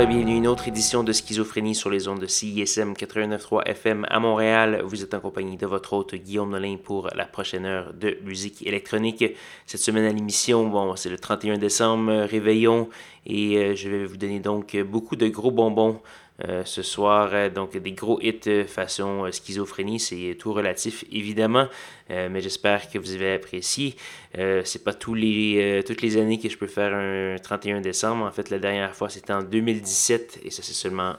[0.00, 4.06] Et bienvenue à une autre édition de Schizophrénie sur les ondes de CISM 89.3 FM
[4.08, 4.80] à Montréal.
[4.84, 8.64] Vous êtes en compagnie de votre hôte Guillaume Nolin pour la prochaine heure de musique
[8.64, 9.24] électronique.
[9.66, 12.88] Cette semaine à l'émission, bon, c'est le 31 décembre, réveillon,
[13.26, 16.00] et euh, je vais vous donner donc beaucoup de gros bonbons
[16.46, 17.30] euh, ce soir.
[17.32, 21.66] Euh, donc des gros hits euh, façon schizophrénie, c'est tout relatif évidemment,
[22.08, 23.96] mais j'espère que vous avez apprécié.
[24.34, 28.24] c'est pas tous les, toutes les années que je peux faire un 31 décembre.
[28.24, 31.16] En fait, la dernière fois c'était en 2017 et ça s'est seulement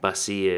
[0.00, 0.50] passé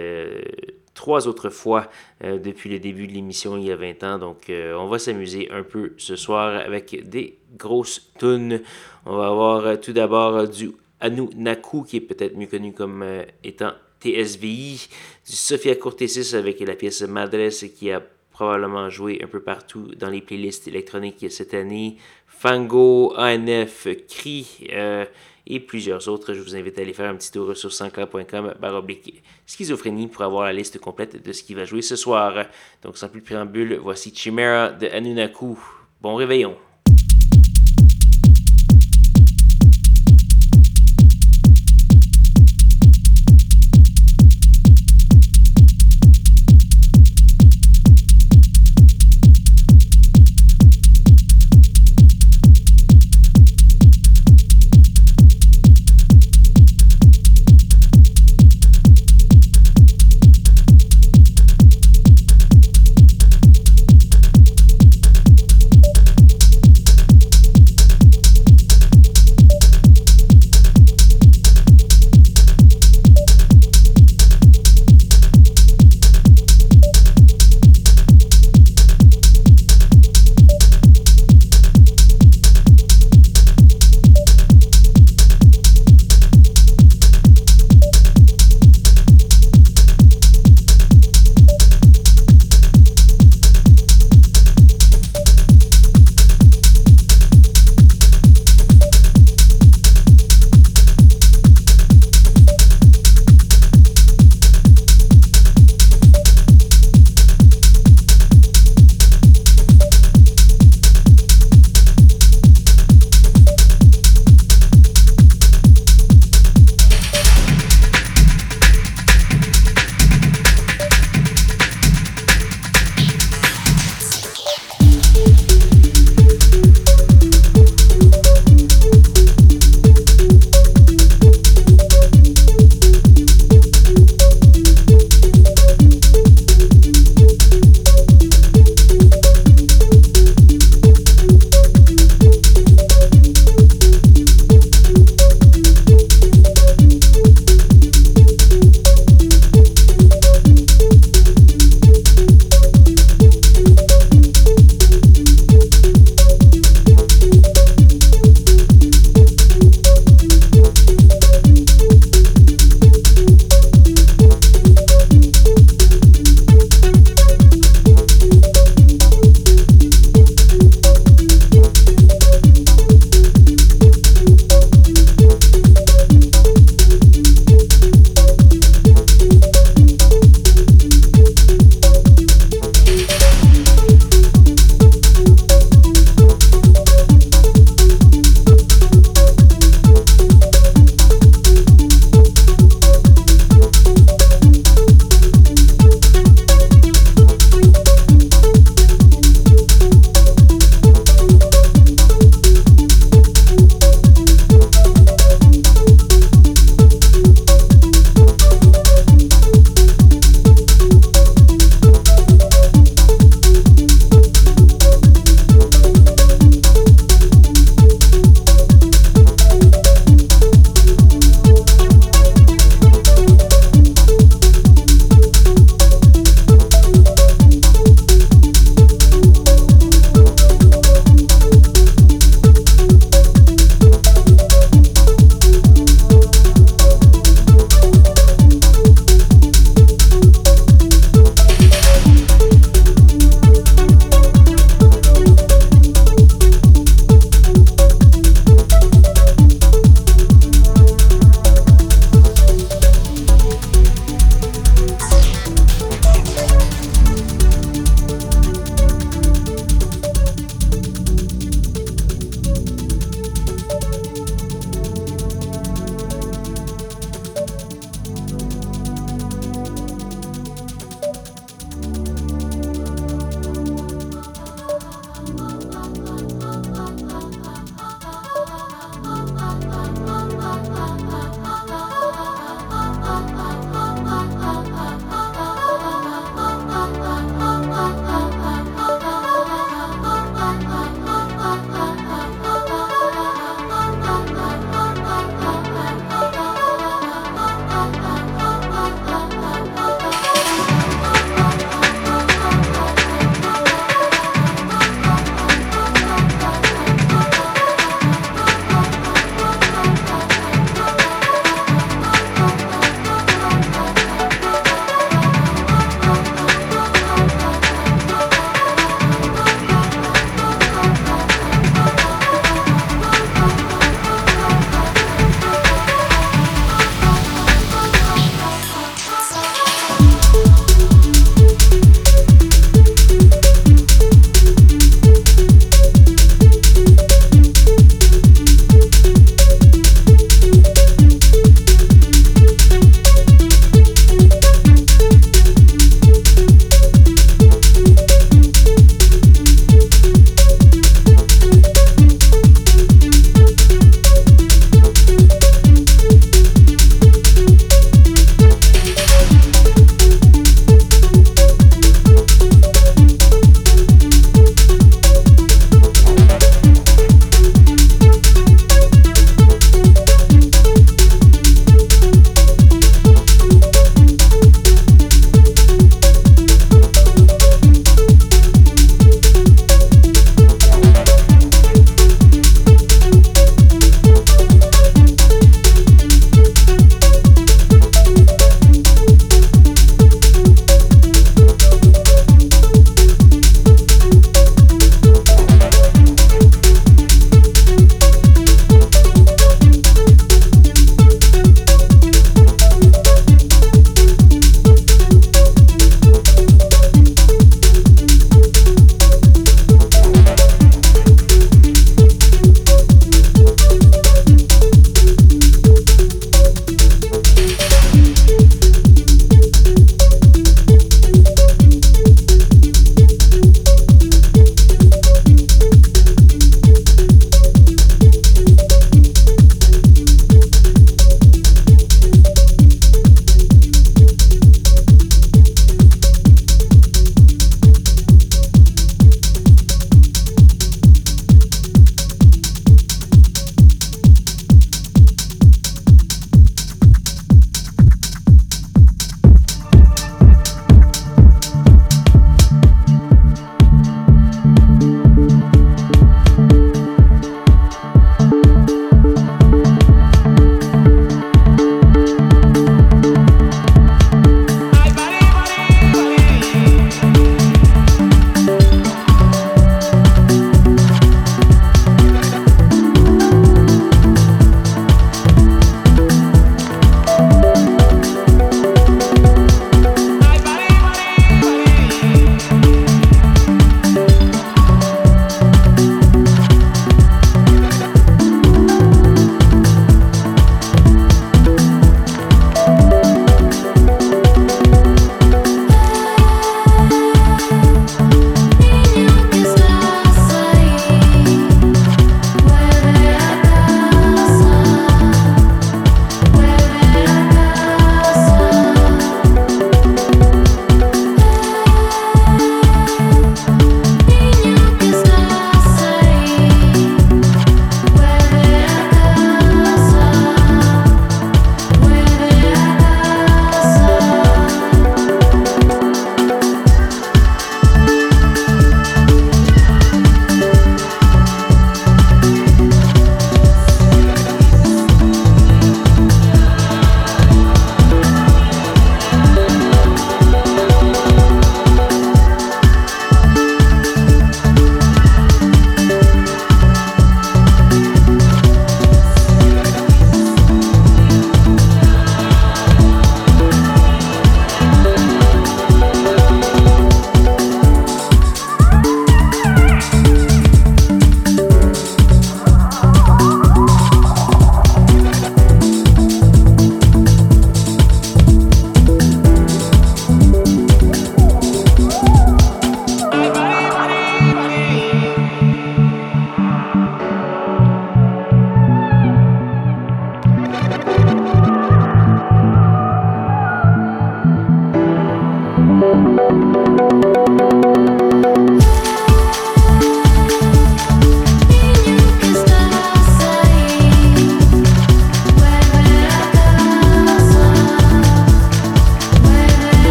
[0.94, 1.88] trois autres fois
[2.20, 4.18] depuis le début de l'émission il y a 20 ans.
[4.18, 8.60] Donc, on va s'amuser un peu ce soir avec des grosses tunes.
[9.06, 13.04] On va avoir tout d'abord du Anu Naku, qui est peut-être mieux connu comme
[13.42, 14.88] étant TSVI,
[15.26, 18.02] du Sofia Cortesis avec la pièce Madres qui a
[18.38, 21.96] probablement joué un peu partout dans les playlists électroniques cette année,
[22.26, 25.04] Fango, ANF, CRI euh,
[25.44, 26.34] et plusieurs autres.
[26.34, 30.44] Je vous invite à aller faire un petit tour sur sansclair.com baroblique schizophrénie pour avoir
[30.44, 32.46] la liste complète de ce qui va jouer ce soir.
[32.82, 35.58] Donc sans plus de préambule, voici Chimera de Anunaku.
[36.00, 36.67] Bon réveillon!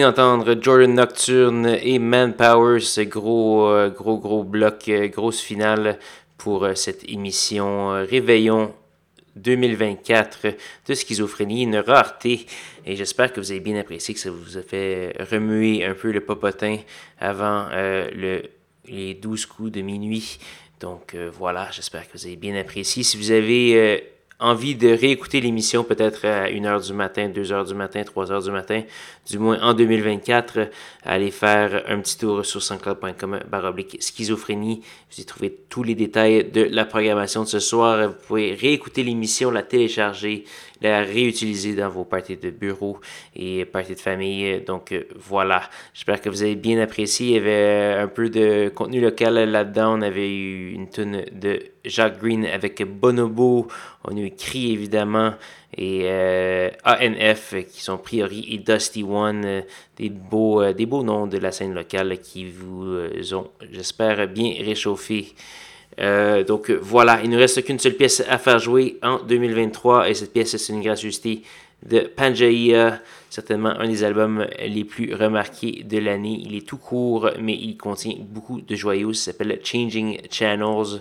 [0.00, 5.98] Venez d'entendre Jordan Nocturne et Manpower, ce gros, euh, gros, gros bloc, euh, grosse finale
[6.38, 8.72] pour euh, cette émission Réveillon
[9.36, 12.46] 2024 de schizophrénie, une rareté.
[12.86, 16.12] Et j'espère que vous avez bien apprécié, que ça vous a fait remuer un peu
[16.12, 16.78] le popotin
[17.18, 18.40] avant le,
[18.86, 20.38] les 12 coups de minuit.
[20.80, 23.02] Donc voilà, j'espère que vous avez bien apprécié.
[23.02, 28.02] Si vous avez envie de réécouter l'émission peut-être à 1h du matin, 2h du matin,
[28.02, 28.82] 3h du matin,
[29.30, 30.70] du moins en 2024,
[31.04, 34.82] allez faire un petit tour sur sanscloud.com baroblique schizophrénie.
[35.10, 38.08] Vous y trouvez tous les détails de la programmation de ce soir.
[38.08, 40.44] Vous pouvez réécouter l'émission, la télécharger,
[40.82, 42.98] la réutiliser dans vos parties de bureau
[43.36, 44.60] et parties de famille.
[44.62, 45.62] Donc voilà,
[45.94, 47.28] j'espère que vous avez bien apprécié.
[47.28, 49.98] Il y avait un peu de contenu local là-dedans.
[49.98, 53.68] On avait eu une tonne de Jacques Green avec Bonobo.
[54.04, 55.34] On a eu Cri évidemment
[55.76, 59.60] et euh, ANF qui sont Priori et Dusty One, euh,
[59.96, 62.96] des, beaux, euh, des beaux noms de la scène locale qui vous
[63.32, 65.34] ont, j'espère, bien réchauffé.
[66.46, 70.32] donc voilà, il ne reste qu'une seule pièce à faire jouer en 2023 et cette
[70.32, 71.42] pièce c'est une gracieuseté
[71.86, 73.00] de Pangaea,
[73.30, 76.42] certainement un des albums les plus remarqués de l'année.
[76.44, 81.00] Il est tout court mais il contient beaucoup de joyaux, ça s'appelle Changing Channels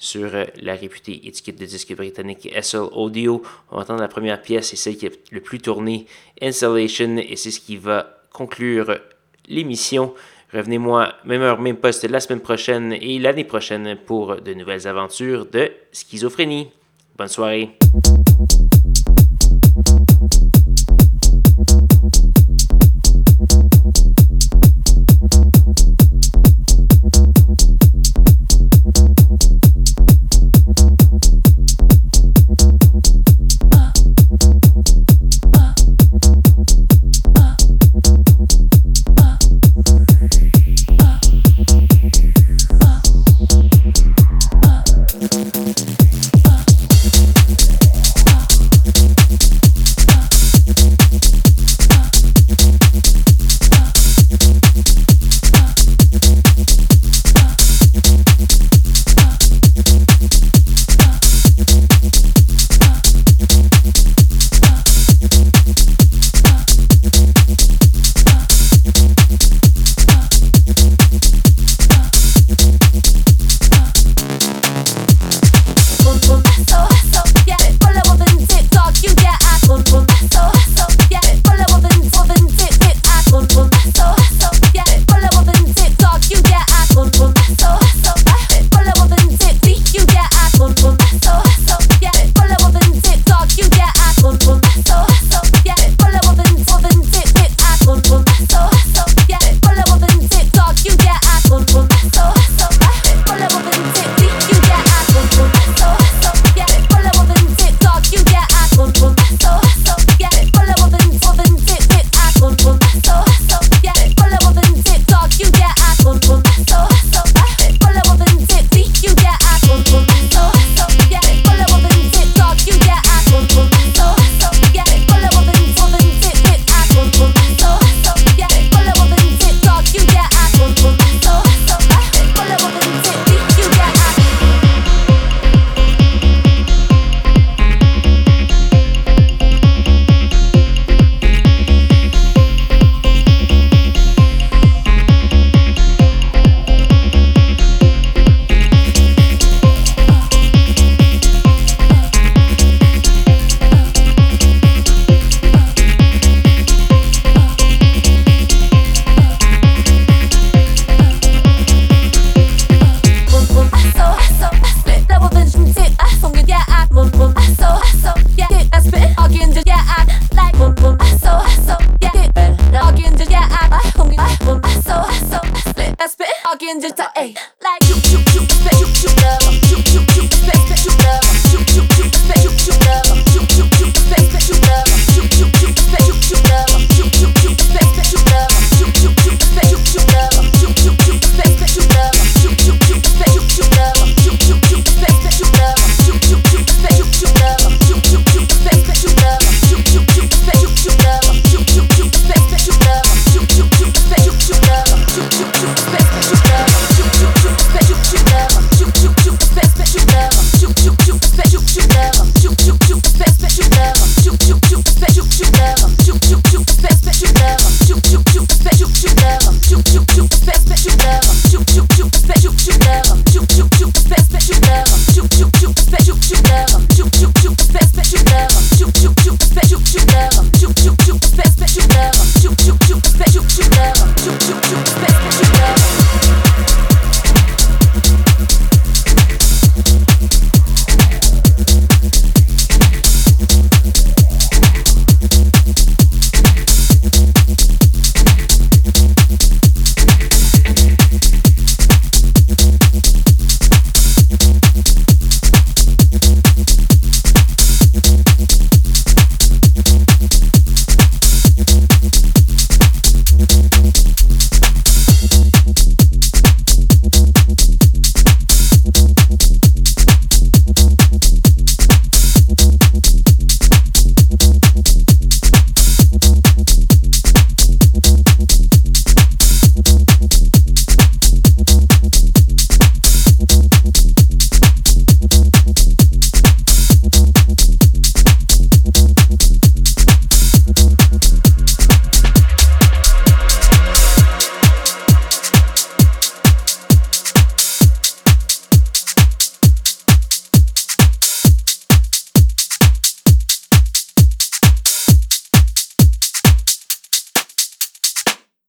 [0.00, 3.42] sur euh, la réputée étiquette de disque britannique SL Audio.
[3.70, 6.06] On va entendre la première pièce, c'est celle qui est le plus tournée,
[6.42, 8.98] Installation, et c'est ce qui va conclure
[9.46, 10.14] l'émission.
[10.52, 15.46] Revenez-moi, même heure, même poste, la semaine prochaine et l'année prochaine pour de nouvelles aventures
[15.46, 16.70] de schizophrénie.
[17.16, 17.76] Bonne soirée.